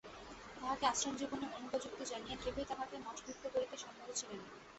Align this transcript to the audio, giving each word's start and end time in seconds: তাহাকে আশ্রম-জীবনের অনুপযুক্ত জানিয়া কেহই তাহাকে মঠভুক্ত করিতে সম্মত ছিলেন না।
তাহাকে 0.55 0.85
আশ্রম-জীবনের 0.87 1.51
অনুপযুক্ত 1.57 1.99
জানিয়া 2.03 2.37
কেহই 2.37 2.65
তাহাকে 2.67 2.95
মঠভুক্ত 2.97 3.43
করিতে 3.47 3.75
সম্মত 3.77 4.09
ছিলেন 4.15 4.39
না। 4.39 4.49